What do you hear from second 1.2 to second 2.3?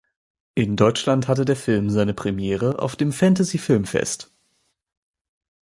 hatte der Film seine